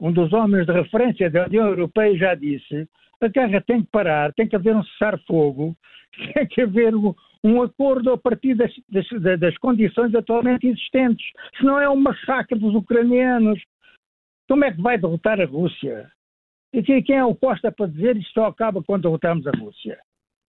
um 0.00 0.12
dos 0.12 0.32
homens 0.32 0.66
de 0.66 0.72
referência 0.72 1.30
da 1.30 1.46
União 1.46 1.66
Europeia, 1.66 2.16
já 2.16 2.34
disse, 2.34 2.88
a 3.20 3.28
guerra 3.28 3.60
tem 3.60 3.82
que 3.82 3.90
parar, 3.90 4.32
tem 4.34 4.48
que 4.48 4.56
haver 4.56 4.76
um 4.76 4.84
cessar-fogo, 4.84 5.76
tem 6.34 6.46
que 6.46 6.62
haver 6.62 6.94
um, 6.94 7.14
um 7.42 7.62
acordo 7.62 8.12
a 8.12 8.18
partir 8.18 8.54
das, 8.54 8.72
das, 8.88 9.38
das, 9.38 9.56
condições 9.58 10.14
atualmente 10.14 10.66
existentes. 10.66 11.26
Senão 11.58 11.80
é 11.80 11.88
um 11.88 11.96
massacre 11.96 12.58
dos 12.58 12.74
ucranianos. 12.74 13.60
Como 14.48 14.64
é 14.64 14.72
que 14.72 14.82
vai 14.82 14.98
derrotar 14.98 15.40
a 15.40 15.46
Rússia? 15.46 16.10
E 16.72 16.82
quem 16.82 17.16
é 17.16 17.24
o 17.24 17.34
Costa 17.34 17.70
para 17.70 17.86
dizer 17.86 18.16
isto 18.16 18.32
só 18.32 18.46
acaba 18.46 18.82
quando 18.82 19.02
derrotarmos 19.02 19.46
a 19.46 19.52
Rússia? 19.52 19.98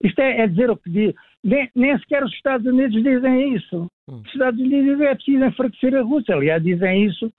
Isto 0.02 0.20
é, 0.20 0.40
é 0.40 0.46
dizer 0.46 0.70
o 0.70 0.76
que 0.76 0.90
diz. 0.90 1.14
Nem, 1.42 1.70
nem, 1.74 1.98
sequer 1.98 2.24
os 2.24 2.32
Estados 2.32 2.66
Unidos 2.66 3.02
dizem 3.02 3.54
isso. 3.54 3.86
Hum. 4.08 4.22
Os 4.24 4.32
Estados 4.32 4.58
Unidos 4.58 4.84
dizem 4.84 4.98
que 4.98 5.04
é 5.04 5.14
preciso 5.14 5.44
enfraquecer 5.44 5.94
a 5.94 6.02
Rússia. 6.02 6.34
Aliás, 6.34 6.62
dizem 6.62 7.04
isso 7.04 7.32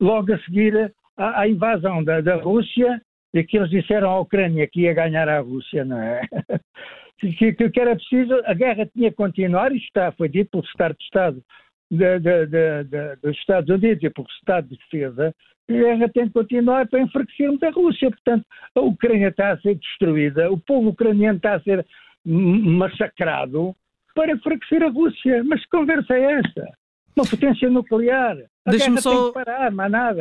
logo 0.00 0.32
a 0.32 0.38
seguir 0.40 0.92
à 1.16 1.48
invasão 1.48 2.04
da, 2.04 2.20
da 2.20 2.36
Rússia 2.36 3.00
e 3.32 3.42
que 3.44 3.56
eles 3.56 3.70
disseram 3.70 4.10
à 4.10 4.20
Ucrânia 4.20 4.66
que 4.66 4.82
ia 4.82 4.94
ganhar 4.94 5.28
a 5.28 5.40
Rússia, 5.40 5.84
não 5.84 6.00
é? 6.00 6.20
que, 7.18 7.52
que, 7.52 7.70
que, 7.70 7.80
era 7.80 7.96
preciso, 7.96 8.34
a 8.44 8.54
guerra 8.54 8.86
tinha 8.86 9.10
que 9.10 9.16
continuar, 9.16 9.72
isto 9.72 9.86
está, 9.86 10.12
foi 10.12 10.28
dito 10.28 10.50
pelo 10.50 10.66
Secretário 10.66 10.96
de 10.96 11.04
Estado 11.04 11.42
de, 11.90 12.18
de, 12.18 12.46
de, 12.46 13.16
dos 13.22 13.36
Estados 13.38 13.70
Unidos 13.70 14.02
e 14.02 14.10
pelo 14.10 14.26
Estado 14.28 14.68
de 14.68 14.76
Defesa, 14.76 15.34
a 15.68 15.72
guerra 15.72 16.08
tem 16.08 16.26
que 16.26 16.32
continuar 16.32 16.88
para 16.88 17.00
enfraquecermos 17.00 17.62
a 17.62 17.70
Rússia. 17.70 18.10
Portanto, 18.10 18.44
a 18.74 18.80
Ucrânia 18.80 19.28
está 19.28 19.52
a 19.52 19.60
ser 19.60 19.74
destruída, 19.76 20.50
o 20.50 20.58
povo 20.58 20.90
ucraniano 20.90 21.36
está 21.36 21.54
a 21.54 21.60
ser 21.60 21.84
massacrado 22.24 23.74
para 24.14 24.32
enfraquecer 24.32 24.82
a 24.82 24.88
Rússia. 24.88 25.42
Mas 25.44 25.62
que 25.62 25.70
conversa 25.70 26.14
é 26.14 26.40
esta? 26.40 26.72
Uma 27.16 27.26
potência 27.28 27.68
nuclear. 27.68 28.36
Deixa-me 28.66 29.00
só. 29.00 29.32
Parar. 29.32 29.72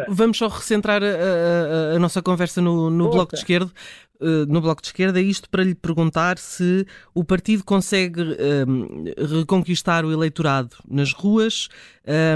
Vamos 0.07 0.37
só 0.37 0.47
recentrar 0.47 1.01
a, 1.03 1.07
a, 1.07 1.95
a 1.95 1.99
nossa 1.99 2.21
conversa 2.21 2.61
no, 2.61 2.89
no 2.89 3.09
Bloco 3.09 3.33
de 3.33 3.39
Esquerda. 3.39 3.71
Uh, 4.19 4.45
no 4.47 4.61
Bloco 4.61 4.81
de 4.81 4.87
Esquerda, 4.87 5.19
isto 5.19 5.49
para 5.49 5.61
lhe 5.61 5.75
perguntar 5.75 6.37
se 6.37 6.87
o 7.13 7.21
partido 7.21 7.65
consegue 7.65 8.21
um, 8.21 9.03
reconquistar 9.37 10.05
o 10.05 10.11
eleitorado 10.11 10.77
nas 10.89 11.11
ruas 11.11 11.67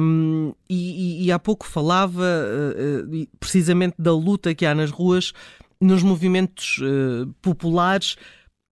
um, 0.01 0.53
e, 0.69 1.25
e, 1.25 1.31
há 1.31 1.39
pouco 1.39 1.65
falava 1.65 2.21
uh, 2.21 3.27
precisamente 3.39 3.95
da 3.97 4.11
luta 4.11 4.53
que 4.53 4.65
há 4.65 4.75
nas 4.75 4.91
ruas 4.91 5.31
nos 5.79 6.03
movimentos 6.03 6.79
uh, 6.79 7.33
populares 7.41 8.17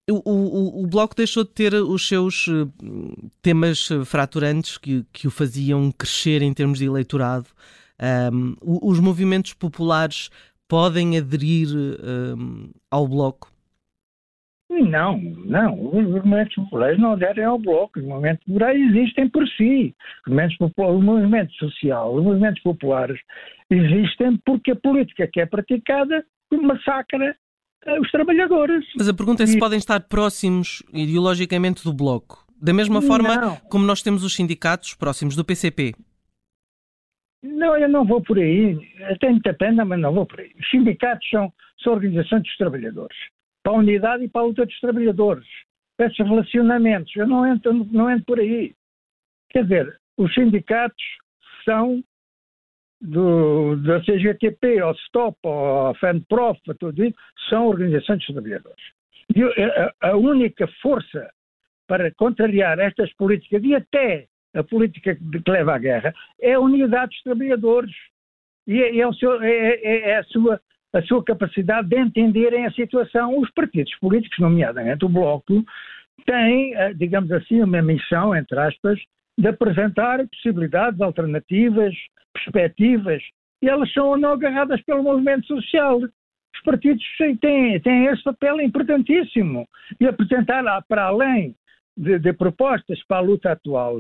o, 0.10 0.22
o, 0.26 0.84
o, 0.84 0.88
Bloco 0.88 1.16
deixou 1.16 1.44
de 1.44 1.52
ter 1.52 1.74
os 1.74 2.08
seus 2.08 2.48
uh, 2.48 2.72
temas 3.42 3.90
fraturantes 4.06 4.78
que, 4.78 5.06
que 5.12 5.28
o 5.28 5.32
faziam 5.32 5.92
crescer 5.92 6.42
em 6.42 6.54
termos 6.54 6.80
de 6.80 6.86
eleitorado. 6.86 7.48
Um, 8.32 8.56
os 8.62 9.00
movimentos 9.00 9.54
populares 9.54 10.30
podem 10.68 11.18
aderir 11.18 11.68
um, 11.70 12.70
ao 12.92 13.08
Bloco? 13.08 13.52
Não, 14.70 15.18
não. 15.18 15.74
Os 15.88 16.06
movimentos 16.06 16.56
populares 16.56 17.00
não 17.00 17.14
aderem 17.14 17.46
ao 17.46 17.58
Bloco. 17.58 18.00
Os 18.00 18.06
movimentos 18.06 18.46
populares 18.46 18.82
existem 18.90 19.30
por 19.30 19.48
si. 19.50 19.96
Os 20.26 20.32
movimentos 20.32 20.58
populares, 20.58 20.98
o 20.98 21.02
movimento 21.02 21.54
social, 21.54 22.16
os 22.16 22.24
movimentos 22.24 22.62
populares 22.62 23.20
existem 23.70 24.38
porque 24.46 24.72
a 24.72 24.76
política 24.76 25.28
que 25.28 25.40
é 25.40 25.46
praticada 25.46 26.24
massacra 26.56 27.26
eh, 27.26 27.36
os 28.00 28.12
trabalhadores. 28.12 28.86
Mas 28.98 29.08
a 29.08 29.14
pergunta 29.14 29.44
é 29.44 29.48
se 29.48 29.58
podem 29.58 29.78
estar 29.78 30.00
próximos 30.02 30.84
ideologicamente 30.94 31.84
do 31.84 31.94
Bloco. 31.94 32.46
Da 32.62 32.74
mesma 32.74 33.02
forma 33.02 33.36
não. 33.36 33.56
como 33.70 33.86
nós 33.86 34.02
temos 34.02 34.24
os 34.24 34.36
sindicatos 34.36 34.94
próximos 34.96 35.36
do 35.36 35.46
PCP. 35.46 35.94
Não, 37.44 37.78
eu 37.78 37.88
não 37.88 38.04
vou 38.04 38.22
por 38.22 38.38
aí. 38.38 38.78
Eu 39.10 39.18
tenho 39.20 39.34
muita 39.34 39.54
pena, 39.54 39.86
mas 39.86 40.00
não 40.00 40.14
vou 40.14 40.26
por 40.26 40.40
aí. 40.40 40.52
Os 40.60 40.70
sindicatos 40.70 41.30
são, 41.30 41.54
são 41.84 41.94
organizações 41.94 42.44
dos 42.44 42.58
trabalhadores. 42.58 43.18
Para 43.64 43.74
a 43.74 43.78
unidade 43.78 44.24
e 44.24 44.28
para 44.28 44.42
a 44.42 44.46
luta 44.46 44.66
dos 44.66 44.80
trabalhadores. 44.80 45.48
Esses 46.00 46.18
relacionamentos. 46.18 47.16
Eu 47.16 47.28
não 47.28 47.46
entro, 47.46 47.74
não 47.92 48.10
entro 48.10 48.26
por 48.26 48.40
aí. 48.40 48.74
Quer 49.50 49.64
dizer, 49.64 50.00
os 50.18 50.34
sindicatos 50.34 51.04
são 51.64 52.04
do, 53.02 53.76
da 53.78 54.02
CGTP, 54.02 54.80
ao 54.80 54.96
STOP, 54.96 55.38
ao 55.44 55.94
FENPROF, 55.96 56.60
tudo 56.80 57.06
isso, 57.06 57.18
são 57.50 57.68
organizações 57.68 58.20
de 58.20 58.34
trabalhadores. 58.34 58.84
E 59.36 59.44
a, 59.44 59.94
a 60.02 60.16
única 60.16 60.68
força 60.82 61.30
para 61.88 62.12
contrariar 62.16 62.80
estas 62.80 63.14
políticas 63.14 63.64
e 63.64 63.76
até 63.76 64.26
a 64.54 64.64
política 64.64 65.16
que 65.16 65.52
leva 65.52 65.76
à 65.76 65.78
guerra 65.78 66.14
é 66.42 66.54
a 66.54 66.60
unidade 66.60 67.12
dos 67.12 67.24
trabalhadores 67.24 67.96
e 68.68 68.82
é, 68.82 69.00
é, 69.00 69.14
seu, 69.14 69.42
é, 69.42 69.50
é, 69.50 70.10
é 70.10 70.18
a, 70.18 70.24
sua, 70.24 70.60
a 70.94 71.02
sua 71.04 71.24
capacidade 71.24 71.88
de 71.88 71.98
entenderem 71.98 72.66
a 72.66 72.72
situação. 72.72 73.38
Os 73.40 73.50
partidos 73.52 73.96
políticos, 74.00 74.38
nomeadamente 74.40 75.06
o 75.06 75.10
Bloco, 75.10 75.64
têm, 76.26 76.76
eh, 76.76 76.94
digamos 76.94 77.32
assim, 77.32 77.62
uma 77.62 77.82
missão, 77.82 78.36
entre 78.36 78.60
aspas, 78.60 79.00
de 79.38 79.48
apresentar 79.48 80.26
possibilidades 80.28 81.00
alternativas, 81.00 81.94
perspectivas, 82.34 83.22
e 83.62 83.70
elas 83.70 83.92
são 83.94 84.08
ou 84.08 84.18
não 84.18 84.32
agarradas 84.32 84.82
pelo 84.84 85.04
movimento 85.04 85.46
social. 85.48 86.00
Os 86.00 86.62
partidos 86.64 87.04
têm, 87.40 87.80
têm 87.80 88.06
esse 88.06 88.24
papel 88.24 88.62
importantíssimo 88.62 89.68
e 90.00 90.08
apresentar 90.08 90.64
para 90.88 91.04
além 91.06 91.56
de, 91.96 92.20
de, 92.20 92.34
propostas 92.34 93.04
para 93.08 93.18
a 93.18 93.22
luta 93.22 93.52
atual, 93.52 93.98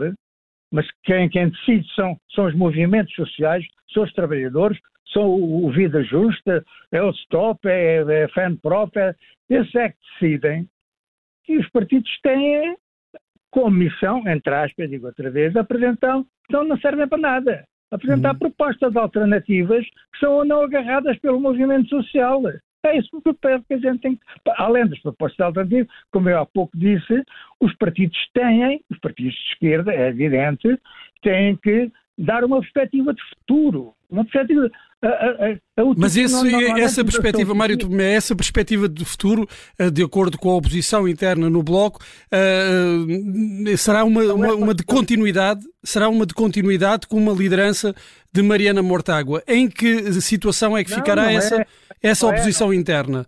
mas 0.71 0.85
quem, 1.03 1.29
quem 1.29 1.49
decide 1.49 1.87
são, 1.93 2.17
são 2.33 2.45
os 2.45 2.55
movimentos 2.55 3.13
sociais, 3.13 3.65
são 3.93 4.03
os 4.03 4.13
trabalhadores, 4.13 4.77
são 5.13 5.27
o, 5.27 5.65
o 5.65 5.71
Vida 5.71 6.03
Justa, 6.03 6.63
é 6.91 7.01
o 7.01 7.11
Stop, 7.11 7.67
é, 7.67 7.97
é 8.03 8.23
a 8.25 8.29
FENPROP, 8.29 8.97
é, 8.97 9.15
esses 9.49 9.73
é 9.75 9.89
que 9.89 9.97
decidem. 10.19 10.67
E 11.47 11.57
os 11.57 11.69
partidos 11.69 12.11
têm 12.21 12.75
como 13.51 13.71
missão, 13.71 14.23
entre 14.27 14.53
aspas, 14.53 14.89
digo 14.89 15.07
outra 15.07 15.29
vez, 15.29 15.55
apresentar, 15.55 16.21
então 16.45 16.63
não 16.63 16.77
servem 16.77 17.07
para 17.07 17.17
nada. 17.17 17.63
Apresentar 17.91 18.33
uhum. 18.33 18.39
propostas 18.39 18.95
alternativas 18.95 19.85
que 19.85 20.19
são 20.19 20.33
ou 20.33 20.45
não 20.45 20.61
agarradas 20.61 21.17
pelo 21.19 21.39
movimento 21.39 21.87
social. 21.87 22.41
É 22.85 22.97
isso 22.97 23.09
que 23.21 23.73
a 23.73 23.77
gente 23.77 24.01
tem. 24.01 24.19
Além 24.57 24.87
das 24.87 24.99
propostas 24.99 25.39
alternativas, 25.39 25.87
como 26.11 26.29
eu 26.29 26.39
há 26.39 26.45
pouco 26.45 26.77
disse, 26.77 27.23
os 27.61 27.73
partidos 27.75 28.17
têm, 28.33 28.81
os 28.89 28.99
partidos 28.99 29.33
de 29.33 29.51
esquerda, 29.51 29.93
é 29.93 30.09
evidente, 30.09 30.77
têm 31.21 31.55
que 31.55 31.89
dar 32.17 32.43
uma 32.43 32.59
perspectiva 32.59 33.13
de 33.13 33.21
futuro, 33.29 33.93
uma 34.09 34.23
perspectiva 34.23 34.69
a, 34.99 35.07
a, 35.07 35.51
a 35.81 35.95
Mas 35.95 36.17
esse, 36.17 36.33
não, 36.33 36.43
não, 36.43 36.77
essa 36.77 37.03
perspectiva, 37.03 37.53
Mário 37.53 37.77
Tomé, 37.77 38.13
essa 38.13 38.35
perspectiva 38.35 38.89
de 38.89 39.05
futuro, 39.05 39.47
eh, 39.77 39.91
de 39.91 40.01
acordo 40.01 40.39
com 40.39 40.49
a 40.49 40.55
oposição 40.55 41.07
interna 41.07 41.49
no 41.51 41.61
Bloco, 41.61 41.99
uh, 42.33 43.77
será 43.77 44.03
uma, 44.03 44.23
uma, 44.33 44.53
uma, 44.55 44.73
de 44.73 44.83
continuidade, 44.83 45.61
será 45.83 46.09
uma 46.09 46.25
de 46.25 46.33
continuidade 46.33 47.05
com 47.05 47.17
uma 47.17 47.31
liderança 47.31 47.93
de 48.33 48.41
Mariana 48.41 48.81
Mortágua. 48.81 49.43
Em 49.47 49.69
que 49.69 50.13
situação 50.19 50.75
é 50.75 50.83
que 50.83 50.91
ficará 50.91 51.31
essa, 51.31 51.61
é, 51.61 51.67
essa 52.01 52.25
é, 52.25 52.29
oposição 52.29 52.73
é, 52.73 52.75
interna? 52.75 53.25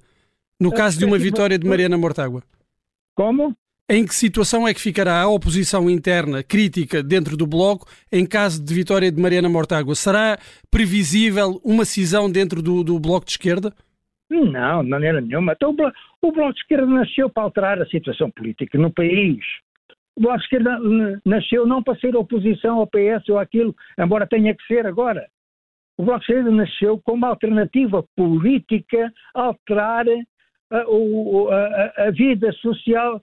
No 0.59 0.71
caso 0.71 0.97
de 0.97 1.05
uma 1.05 1.19
vitória 1.19 1.57
de 1.57 1.67
Mariana 1.67 1.97
Mortágua? 1.97 2.43
Como? 3.15 3.55
Em 3.91 4.05
que 4.05 4.13
situação 4.13 4.67
é 4.67 4.73
que 4.73 4.79
ficará 4.79 5.19
a 5.19 5.27
oposição 5.27 5.89
interna 5.89 6.43
crítica 6.43 7.01
dentro 7.01 7.35
do 7.35 7.47
Bloco 7.47 7.87
em 8.11 8.23
caso 8.23 8.63
de 8.63 8.71
vitória 8.71 9.11
de 9.11 9.19
Mariana 9.19 9.49
Mortágua? 9.49 9.95
Será 9.95 10.37
previsível 10.69 11.59
uma 11.65 11.83
cisão 11.85 12.31
dentro 12.31 12.61
do, 12.61 12.83
do 12.83 12.99
Bloco 12.99 13.25
de 13.25 13.31
Esquerda? 13.31 13.73
Não, 14.29 14.83
de 14.83 14.89
maneira 14.91 15.19
nenhuma. 15.19 15.53
Então, 15.53 15.71
o, 15.71 15.73
bloco, 15.73 15.97
o 16.21 16.31
Bloco 16.31 16.53
de 16.53 16.59
Esquerda 16.59 16.85
nasceu 16.85 17.31
para 17.31 17.41
alterar 17.41 17.81
a 17.81 17.87
situação 17.87 18.29
política 18.29 18.77
no 18.77 18.93
país. 18.93 19.43
O 20.15 20.21
Bloco 20.21 20.37
de 20.37 20.43
Esquerda 20.43 20.79
nasceu 21.25 21.65
não 21.65 21.81
para 21.81 21.99
ser 21.99 22.15
oposição 22.15 22.77
ao 22.77 22.85
PS 22.85 23.27
ou 23.29 23.39
aquilo, 23.39 23.75
embora 23.99 24.27
tenha 24.27 24.53
que 24.53 24.63
ser 24.67 24.85
agora. 24.85 25.27
O 25.97 26.03
Bloco 26.03 26.19
de 26.19 26.25
Esquerda 26.25 26.51
nasceu 26.51 27.01
como 27.03 27.25
alternativa 27.25 28.05
política 28.15 29.11
a 29.33 29.45
alterar 29.45 30.05
a, 30.71 30.77
a, 30.77 32.03
a, 32.05 32.11
vida 32.11 32.51
social 32.53 33.19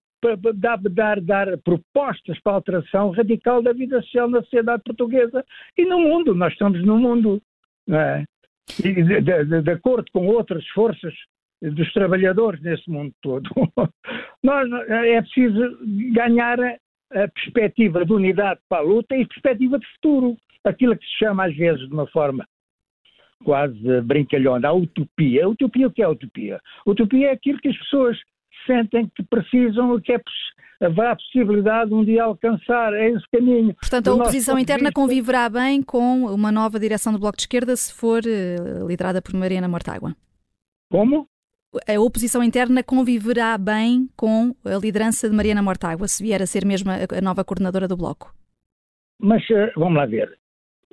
dar, 0.54 0.78
dar, 0.78 1.20
dar 1.20 1.58
propostas 1.58 2.38
para 2.40 2.52
a 2.52 2.56
alteração 2.56 3.10
radical 3.10 3.62
da 3.62 3.72
vida 3.72 4.00
social 4.02 4.28
na 4.28 4.42
sociedade 4.42 4.82
portuguesa 4.84 5.44
e 5.76 5.84
no 5.84 6.00
mundo. 6.00 6.34
Nós 6.34 6.52
estamos 6.52 6.84
no 6.84 6.98
mundo. 6.98 7.40
É? 7.88 8.24
E 8.84 8.92
de, 8.92 9.20
de, 9.20 9.62
de, 9.62 9.70
acordo 9.70 10.10
com 10.12 10.26
outras 10.26 10.66
forças 10.68 11.14
dos 11.62 11.92
trabalhadores 11.92 12.60
nesse 12.60 12.90
mundo 12.90 13.12
todo. 13.22 13.48
Nós, 14.42 14.68
é 14.88 15.22
preciso 15.22 15.78
ganhar 16.12 16.58
a 16.60 17.28
perspectiva 17.28 18.04
de 18.04 18.12
unidade 18.12 18.60
para 18.68 18.82
a 18.82 18.84
luta 18.84 19.16
e 19.16 19.26
perspectiva 19.26 19.78
de 19.78 19.86
futuro. 19.94 20.36
Aquilo 20.64 20.96
que 20.96 21.06
se 21.06 21.18
chama 21.18 21.46
às 21.46 21.56
vezes 21.56 21.86
de 21.86 21.94
uma 21.94 22.08
forma 22.08 22.44
quase 23.44 24.00
brincalhona, 24.02 24.68
a 24.68 24.72
utopia. 24.72 25.44
A 25.44 25.48
utopia 25.48 25.86
o 25.86 25.92
que 25.92 26.02
é 26.02 26.04
a 26.04 26.10
utopia? 26.10 26.60
A 26.86 26.90
utopia 26.90 27.28
é 27.28 27.32
aquilo 27.32 27.60
que 27.60 27.68
as 27.68 27.78
pessoas 27.78 28.18
sentem 28.66 29.10
que 29.14 29.22
precisam, 29.22 29.98
que 30.00 30.12
é, 30.12 30.20
haverá 30.80 31.12
a 31.12 31.16
possibilidade 31.16 31.90
de 31.90 31.94
um 31.94 32.04
dia 32.04 32.24
alcançar 32.24 32.92
é 32.94 33.10
esse 33.10 33.24
caminho. 33.30 33.74
Portanto, 33.74 34.08
a 34.08 34.14
oposição 34.14 34.58
interna 34.58 34.88
vista... 34.88 35.00
conviverá 35.00 35.48
bem 35.48 35.82
com 35.82 36.24
uma 36.26 36.52
nova 36.52 36.78
direção 36.78 37.12
do 37.12 37.18
Bloco 37.18 37.36
de 37.36 37.42
Esquerda 37.42 37.74
se 37.76 37.92
for 37.94 38.20
uh, 38.24 38.86
liderada 38.86 39.22
por 39.22 39.34
Mariana 39.34 39.68
Mortágua? 39.68 40.14
Como? 40.90 41.26
A 41.86 42.00
oposição 42.00 42.42
interna 42.42 42.82
conviverá 42.82 43.58
bem 43.58 44.08
com 44.16 44.54
a 44.64 44.78
liderança 44.78 45.28
de 45.28 45.34
Mariana 45.34 45.62
Mortágua, 45.62 46.08
se 46.08 46.22
vier 46.22 46.40
a 46.40 46.46
ser 46.46 46.64
mesmo 46.64 46.90
a 46.90 47.20
nova 47.20 47.44
coordenadora 47.44 47.88
do 47.88 47.96
Bloco? 47.96 48.34
Mas 49.20 49.42
uh, 49.50 49.72
vamos 49.76 49.96
lá 49.96 50.06
ver. 50.06 50.38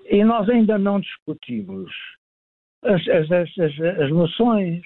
E 0.05 0.23
nós 0.23 0.49
ainda 0.49 0.77
não 0.77 0.99
discutimos 0.99 1.91
as, 2.83 3.07
as, 3.07 3.31
as, 3.31 3.49
as, 3.59 3.99
as 4.01 4.11
moções. 4.11 4.81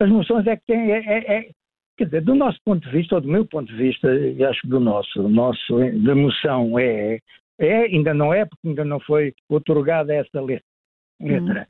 As 0.00 0.08
moções 0.08 0.46
é 0.46 0.56
que 0.56 0.62
têm, 0.66 0.92
é, 0.92 0.98
é, 0.98 1.38
é 1.38 1.50
Quer 2.00 2.06
dizer, 2.06 2.22
do 2.22 2.34
nosso 2.34 2.58
ponto 2.64 2.82
de 2.88 2.96
vista, 2.96 3.16
ou 3.16 3.20
do 3.20 3.28
meu 3.28 3.44
ponto 3.44 3.70
de 3.70 3.76
vista, 3.76 4.10
e 4.10 4.42
acho 4.42 4.62
que 4.62 4.68
do 4.68 4.80
nosso, 4.80 5.28
nosso 5.28 5.78
da 6.02 6.14
moção 6.14 6.78
é, 6.78 7.18
é, 7.58 7.82
ainda 7.82 8.14
não 8.14 8.32
é, 8.32 8.46
porque 8.46 8.68
ainda 8.68 8.86
não 8.86 8.98
foi 9.00 9.34
otorgada 9.50 10.14
essa 10.14 10.40
letra. 10.40 10.64
Uhum. 11.20 11.62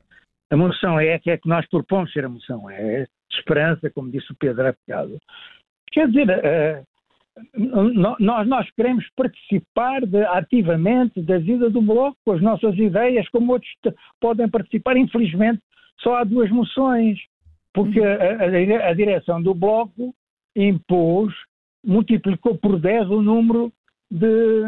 A 0.49 0.55
moção 0.55 0.97
é 0.97 1.19
que 1.19 1.31
é 1.31 1.37
que 1.37 1.49
nós 1.49 1.67
propomos 1.67 2.13
ser 2.13 2.23
a 2.23 2.29
moção 2.29 2.69
é, 2.69 3.05
esperança, 3.29 3.89
como 3.89 4.09
disse 4.09 4.31
o 4.31 4.35
Pedro 4.37 4.69
há 4.69 4.71
bocado. 4.71 5.19
Quer 5.91 6.07
dizer, 6.07 6.29
uh, 6.29 7.91
nós, 8.17 8.47
nós 8.47 8.71
queremos 8.71 9.05
participar 9.13 10.05
de, 10.05 10.23
ativamente 10.27 11.21
da 11.21 11.39
vida 11.39 11.69
do 11.69 11.81
Bloco, 11.81 12.15
com 12.23 12.31
as 12.31 12.41
nossas 12.41 12.77
ideias, 12.77 13.27
como 13.31 13.51
outros 13.51 13.69
podem 14.21 14.47
participar. 14.49 14.95
Infelizmente, 14.95 15.61
só 15.99 16.15
há 16.15 16.23
duas 16.23 16.49
moções, 16.49 17.19
porque 17.73 17.99
uhum. 17.99 18.79
a, 18.79 18.85
a, 18.85 18.89
a 18.91 18.93
direção 18.93 19.43
do 19.43 19.53
Bloco 19.53 20.15
impôs, 20.55 21.33
multiplicou 21.85 22.57
por 22.57 22.79
10 22.79 23.09
o 23.09 23.21
número 23.21 23.71
de, 24.09 24.63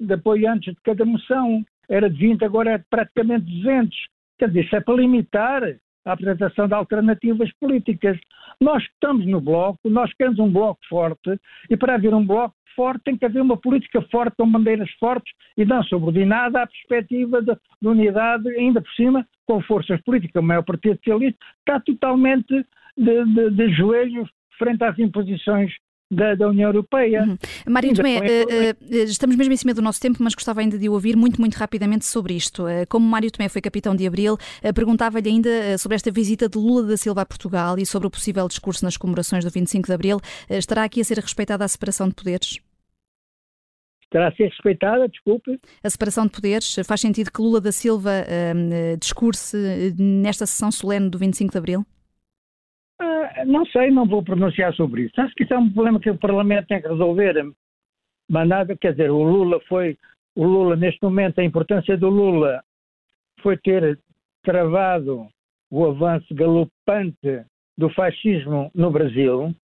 de 0.00 0.14
apoiantes 0.14 0.74
de 0.74 0.80
cada 0.82 1.04
moção. 1.04 1.64
Era 1.88 2.08
de 2.08 2.16
20, 2.16 2.44
agora 2.44 2.72
é 2.72 2.78
praticamente 2.90 3.44
200. 3.44 3.96
Quer 4.38 4.48
dizer, 4.48 4.64
isso 4.64 4.76
é 4.76 4.80
para 4.80 4.94
limitar 4.94 5.62
a 6.04 6.12
apresentação 6.12 6.68
de 6.68 6.74
alternativas 6.74 7.50
políticas. 7.58 8.18
Nós 8.60 8.82
estamos 8.84 9.26
no 9.26 9.40
bloco, 9.40 9.88
nós 9.88 10.12
queremos 10.14 10.38
um 10.38 10.50
bloco 10.50 10.80
forte, 10.88 11.38
e 11.70 11.76
para 11.76 11.94
haver 11.94 12.14
um 12.14 12.26
bloco 12.26 12.54
forte 12.74 13.04
tem 13.04 13.16
que 13.16 13.24
haver 13.24 13.40
uma 13.40 13.56
política 13.56 14.02
forte 14.10 14.34
com 14.36 14.50
bandeiras 14.50 14.90
fortes 14.98 15.32
e 15.56 15.64
não 15.64 15.82
subordinada 15.84 16.62
à 16.62 16.66
perspectiva 16.66 17.40
de, 17.40 17.54
de 17.54 17.88
unidade, 17.88 18.48
ainda 18.50 18.82
por 18.82 18.90
cima, 18.92 19.26
com 19.46 19.60
forças 19.62 20.00
políticas. 20.02 20.42
O 20.42 20.46
maior 20.46 20.62
Partido 20.62 20.96
Socialista 20.96 21.38
está 21.60 21.80
totalmente 21.80 22.66
de, 22.96 23.24
de, 23.24 23.50
de 23.50 23.68
joelhos 23.72 24.28
frente 24.58 24.82
às 24.84 24.98
imposições 24.98 25.72
da, 26.10 26.34
da, 26.34 26.48
União 26.48 26.68
Europeia. 26.68 27.22
Uhum. 27.22 27.36
Mário 27.66 27.94
Tomé, 27.94 28.18
uh, 28.18 28.20
uh, 28.20 28.96
estamos 29.04 29.36
mesmo 29.36 29.52
em 29.52 29.56
cima 29.56 29.74
do 29.74 29.82
nosso 29.82 30.00
tempo, 30.00 30.22
mas 30.22 30.34
gostava 30.34 30.60
ainda 30.60 30.78
de 30.78 30.88
ouvir 30.88 31.16
muito, 31.16 31.40
muito 31.40 31.54
rapidamente 31.56 32.04
sobre 32.04 32.34
isto. 32.34 32.64
Uh, 32.64 32.86
como 32.88 33.06
Mário 33.06 33.30
Tomé 33.30 33.48
foi 33.48 33.60
capitão 33.60 33.94
de 33.96 34.06
Abril, 34.06 34.36
perguntava-lhe 34.74 35.28
ainda 35.28 35.78
sobre 35.78 35.96
esta 35.96 36.10
visita 36.10 36.48
de 36.48 36.58
Lula 36.58 36.84
da 36.84 36.96
Silva 36.96 37.22
a 37.22 37.26
Portugal 37.26 37.78
e 37.78 37.86
sobre 37.86 38.06
o 38.06 38.10
possível 38.10 38.46
discurso 38.46 38.84
nas 38.84 38.96
comemorações 38.96 39.44
do 39.44 39.50
25 39.50 39.86
de 39.86 39.92
Abril. 39.92 40.20
estará 40.48 40.84
aqui 40.84 41.00
a 41.00 41.04
ser 41.04 41.18
respeitada 41.18 41.64
a 41.64 41.68
separação 41.68 42.08
de 42.08 42.14
poderes? 42.14 42.60
Estará 44.04 44.28
a 44.28 44.32
ser 44.32 44.44
respeitada, 44.44 45.08
desculpe. 45.08 45.58
A 45.82 45.90
separação 45.90 46.26
de 46.26 46.30
poderes. 46.30 46.76
Faz 46.86 47.00
sentido 47.00 47.32
que 47.32 47.42
Lula 47.42 47.60
da 47.60 47.72
Silva 47.72 48.24
discurse 49.00 49.56
nesta 49.98 50.46
sessão 50.46 50.70
solene 50.70 51.10
do 51.10 51.18
25 51.18 51.50
de 51.50 51.58
Abril? 51.58 51.86
Ah, 52.98 53.44
não 53.46 53.66
sei, 53.66 53.90
não 53.90 54.06
vou 54.06 54.22
pronunciar 54.22 54.74
sobre 54.74 55.02
isso. 55.02 55.20
Acho 55.20 55.34
que 55.34 55.44
isso 55.44 55.54
é 55.54 55.58
um 55.58 55.70
problema 55.70 56.00
que 56.00 56.10
o 56.10 56.18
Parlamento 56.18 56.68
tem 56.68 56.80
que 56.80 56.88
resolver. 56.88 57.34
Mas 58.28 58.48
nada, 58.48 58.76
quer 58.76 58.92
dizer, 58.92 59.10
o 59.10 59.22
Lula 59.22 59.60
foi, 59.68 59.98
o 60.34 60.44
Lula, 60.44 60.76
neste 60.76 61.02
momento, 61.02 61.38
a 61.38 61.44
importância 61.44 61.96
do 61.96 62.08
Lula 62.08 62.62
foi 63.42 63.56
ter 63.58 63.98
travado 64.42 65.26
o 65.70 65.86
avanço 65.86 66.32
galopante 66.34 67.44
do 67.76 67.88
fascismo 67.90 68.70
no 68.74 68.90
Brasil. 68.90 69.54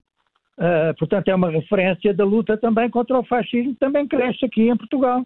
Uh, 0.59 0.93
portanto, 0.99 1.29
é 1.29 1.35
uma 1.35 1.51
referência 1.51 2.13
da 2.13 2.25
luta 2.25 2.57
também 2.59 2.91
contra 2.91 3.19
o 3.19 3.25
fascismo, 3.25 3.75
também 3.77 4.07
cresce 4.07 4.45
aqui 4.45 4.69
em 4.69 4.77
Portugal, 4.77 5.25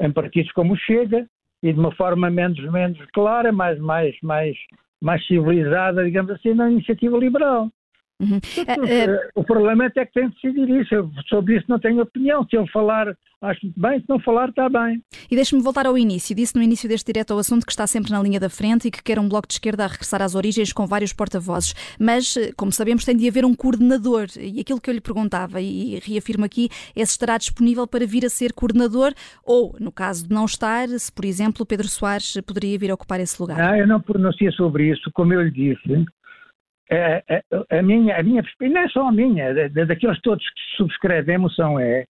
em 0.00 0.10
partidos 0.10 0.50
como 0.52 0.76
Chega, 0.76 1.28
e 1.62 1.72
de 1.72 1.78
uma 1.78 1.92
forma 1.92 2.30
menos, 2.30 2.58
menos 2.70 2.98
clara, 3.12 3.52
mais, 3.52 3.78
mais, 3.78 4.16
mais 4.22 4.56
mais 5.04 5.24
civilizada, 5.26 6.02
digamos 6.02 6.30
assim, 6.30 6.54
na 6.54 6.70
iniciativa 6.70 7.18
liberal. 7.18 7.68
Uhum. 8.20 8.38
É, 8.66 9.04
é... 9.04 9.28
O 9.34 9.44
Parlamento 9.44 9.98
é 9.98 10.06
que 10.06 10.12
tem 10.12 10.28
de 10.28 10.34
decidir 10.34 10.80
isso. 10.80 10.94
Eu, 10.94 11.10
sobre 11.28 11.56
isso 11.56 11.66
não 11.68 11.78
tenho 11.78 12.00
opinião. 12.00 12.46
Se 12.48 12.56
ele 12.56 12.68
falar, 12.70 13.08
acho 13.42 13.60
muito 13.64 13.80
bem. 13.80 14.00
Se 14.00 14.06
não 14.08 14.20
falar, 14.20 14.48
está 14.48 14.68
bem. 14.68 15.02
E 15.30 15.34
deixe-me 15.34 15.62
voltar 15.62 15.86
ao 15.86 15.98
início. 15.98 16.34
Disse 16.34 16.54
no 16.54 16.62
início 16.62 16.88
deste 16.88 17.12
direto 17.12 17.32
ao 17.32 17.38
assunto 17.38 17.66
que 17.66 17.72
está 17.72 17.86
sempre 17.86 18.12
na 18.12 18.22
linha 18.22 18.38
da 18.38 18.48
frente 18.48 18.88
e 18.88 18.90
que 18.90 19.02
quer 19.02 19.18
um 19.18 19.28
bloco 19.28 19.48
de 19.48 19.54
esquerda 19.54 19.84
a 19.84 19.88
regressar 19.88 20.22
às 20.22 20.34
origens 20.34 20.72
com 20.72 20.86
vários 20.86 21.12
porta-vozes. 21.12 21.74
Mas, 21.98 22.36
como 22.56 22.70
sabemos, 22.72 23.04
tem 23.04 23.16
de 23.16 23.28
haver 23.28 23.44
um 23.44 23.54
coordenador. 23.54 24.26
E 24.38 24.60
aquilo 24.60 24.80
que 24.80 24.88
eu 24.88 24.94
lhe 24.94 25.00
perguntava, 25.00 25.60
e 25.60 25.98
reafirmo 26.00 26.44
aqui, 26.44 26.68
é 26.96 27.04
se 27.04 27.12
estará 27.12 27.36
disponível 27.36 27.86
para 27.86 28.06
vir 28.06 28.24
a 28.24 28.30
ser 28.30 28.52
coordenador 28.52 29.12
ou, 29.44 29.74
no 29.80 29.90
caso 29.90 30.28
de 30.28 30.34
não 30.34 30.44
estar, 30.44 30.88
se, 30.88 31.12
por 31.12 31.24
exemplo, 31.24 31.66
Pedro 31.66 31.88
Soares 31.88 32.40
poderia 32.46 32.78
vir 32.78 32.90
a 32.90 32.94
ocupar 32.94 33.20
esse 33.20 33.40
lugar. 33.40 33.60
Ah, 33.60 33.78
eu 33.78 33.86
não 33.86 34.00
pronuncio 34.00 34.52
sobre 34.52 34.90
isso. 34.92 35.10
Como 35.12 35.32
eu 35.32 35.42
lhe 35.42 35.50
disse, 35.50 36.06
a, 36.90 37.16
a, 37.16 37.78
a, 37.78 37.82
minha, 37.82 38.16
a 38.18 38.22
minha 38.22 38.42
não 38.60 38.80
é 38.80 38.88
só 38.88 39.08
a 39.08 39.12
minha, 39.12 39.54
daqueles 39.70 40.20
todos 40.20 40.44
que 40.44 40.76
subscrevem 40.76 41.36
a 41.36 41.38
moção 41.38 41.78
é, 41.78 42.04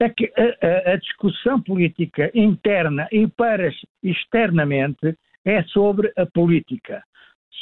é 0.00 0.08
que 0.08 0.32
a, 0.36 0.92
a, 0.92 0.96
discussão 0.96 1.60
política 1.60 2.30
interna 2.34 3.08
e 3.10 3.26
para 3.26 3.70
externamente 4.02 5.16
é 5.44 5.62
sobre 5.64 6.12
a 6.16 6.26
política, 6.26 7.02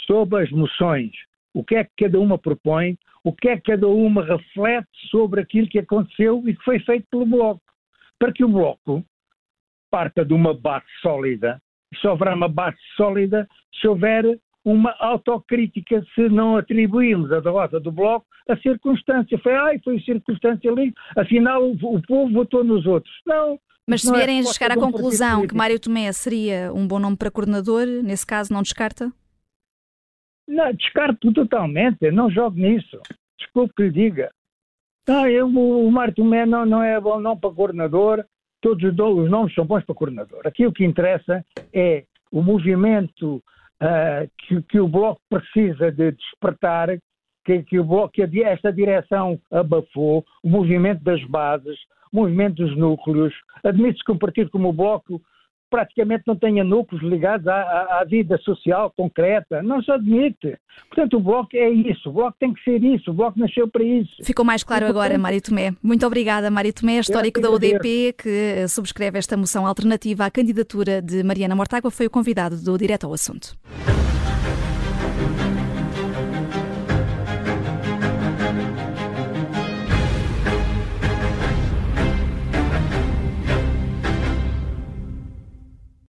sobre 0.07 0.43
as 0.43 0.51
moções, 0.51 1.13
o 1.55 1.65
que 1.65 1.77
é 1.77 1.85
que 1.85 2.05
cada 2.05 2.19
uma 2.21 2.39
propõe, 2.39 2.99
o 3.25 3.33
que 3.33 3.49
é 3.49 3.57
que 3.57 3.73
cada 3.73 3.89
uma 3.89 4.25
reflete 4.25 4.89
sobre 5.11 5.41
aquilo 5.41 5.69
que 5.69 5.79
aconteceu 5.79 6.43
e 6.47 6.55
que 6.55 6.65
foi 6.65 6.79
feito 6.81 7.07
pelo 7.11 7.27
Bloco. 7.27 7.63
Para 8.19 8.33
que 8.33 8.45
o 8.45 8.49
Bloco 8.49 9.05
parta 9.91 10.25
de 10.25 10.35
uma 10.35 10.53
base 10.53 10.87
sólida, 11.01 11.61
só 11.97 12.13
haverá 12.13 12.35
uma 12.35 12.49
base 12.49 12.77
sólida 12.97 13.49
se 13.81 13.89
houver 13.89 14.39
uma 14.67 14.97
autocrítica 14.99 16.05
se 16.13 16.29
não 16.29 16.57
atribuímos 16.57 17.31
a 17.31 17.39
derrota 17.39 17.79
do 17.79 17.93
Bloco 17.93 18.27
a 18.49 18.57
circunstância. 18.57 19.39
Foi, 19.39 19.55
ai, 19.55 19.79
foi 19.85 20.01
circunstância 20.01 20.69
ali, 20.69 20.93
afinal 21.17 21.63
o, 21.63 21.75
o 21.75 22.03
povo 22.03 22.33
votou 22.33 22.65
nos 22.65 22.85
outros. 22.85 23.15
Não. 23.25 23.61
Mas 23.89 24.03
se 24.03 24.11
é 24.11 24.13
vierem 24.13 24.39
é 24.39 24.41
a 24.41 24.45
chegar 24.45 24.73
à 24.73 24.75
conclusão 24.75 25.47
que 25.47 25.55
Mário 25.55 25.79
Tomé 25.79 26.11
seria 26.13 26.73
um 26.75 26.87
bom 26.87 26.99
nome 26.99 27.17
para 27.17 27.31
coordenador, 27.31 27.87
nesse 27.87 28.27
caso 28.27 28.53
não 28.53 28.61
descarta? 28.61 29.13
Não, 30.49 30.73
descarto 30.73 31.33
totalmente, 31.33 32.11
não 32.11 32.29
jogo 32.29 32.59
nisso. 32.59 33.01
Desculpe 33.39 33.73
que 33.77 33.83
lhe 33.85 33.91
diga. 33.93 34.31
Não, 35.07 35.29
eu, 35.29 35.47
o 35.47 35.91
Mário 35.93 36.15
Tomé 36.15 36.45
não, 36.45 36.67
não 36.67 36.83
é 36.83 37.01
bom 37.01 37.21
nome 37.21 37.41
para 37.41 37.55
coordenador, 37.55 38.25
todos 38.61 38.83
os 38.83 39.31
nomes 39.31 39.55
são 39.55 39.65
bons 39.65 39.85
para 39.85 39.95
coordenador. 39.95 40.41
Aqui 40.45 40.67
o 40.67 40.73
que 40.73 40.85
interessa 40.85 41.45
é 41.73 42.05
o 42.33 42.43
movimento 42.43 43.41
uh, 43.83 44.31
que, 44.39 44.63
que, 44.63 44.81
o 44.81 44.89
Bloco 44.89 45.21
precisa 45.29 45.91
de 45.91 46.13
despertar, 46.13 46.89
que, 47.45 47.63
que, 47.63 47.79
o 47.79 47.85
bloco, 47.85 48.13
que 48.13 48.43
esta 48.43 48.73
direção 48.73 49.41
abafou, 49.53 50.25
o 50.43 50.49
movimento 50.49 51.03
das 51.05 51.23
bases, 51.25 51.79
o 52.13 52.17
movimento 52.17 52.57
dos 52.57 52.77
núcleos. 52.77 53.33
Admite-se 53.63 54.05
que 54.05 54.13
um 54.13 54.19
partido 54.19 54.51
como 54.51 54.69
o 54.69 54.73
Bloco 54.73 55.21
praticamente 55.71 56.25
não 56.27 56.37
tenha 56.37 56.63
núcleos 56.65 57.03
ligados 57.03 57.47
à, 57.47 57.55
à, 57.55 58.01
à, 58.01 58.05
vida 58.05 58.39
social 58.39 58.93
concreta. 58.97 59.63
Não 59.63 59.83
se 59.83 59.91
admite. 59.91 60.57
Portanto, 60.89 61.17
o 61.17 61.21
Bloco 61.21 61.57
é 61.57 61.69
isso. 61.69 62.09
O 62.09 62.13
Bloco 62.13 62.37
tem 62.39 62.53
que 62.53 62.63
ser 62.63 62.83
isso. 62.83 63.11
O 63.11 63.15
Bloco 63.15 63.39
nasceu 63.39 63.69
para 63.69 63.83
isso. 63.83 64.13
Ficou 64.23 64.45
mais 64.45 64.63
claro 64.63 64.87
agora, 64.87 65.19
Mário 65.19 65.43
Tomé. 65.43 65.73
Muito 65.83 66.07
obrigada, 66.07 66.51
Mário 66.51 66.73
Tomé, 66.73 66.99
histórico 66.99 67.41
da 67.41 67.51
UDP, 67.51 68.15
que 68.17 68.69
subscreve 68.69 69.19
esta 69.19 69.37
moção 69.37 69.67
alternativa 69.67 70.25
à 70.25 70.31
candidatura 70.31 71.03
de 71.03 71.23
Mariana 71.23 71.55
Mortágua, 71.55 71.91
foi 71.91 72.07
o 72.07 72.11
convidado 72.11 72.57
do 72.57 72.77
Direto 72.79 73.07
ao 73.07 73.13
Assunto. 73.13 73.57